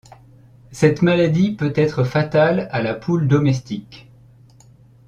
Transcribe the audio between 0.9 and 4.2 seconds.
maladie peut être fatale à la poule domestique.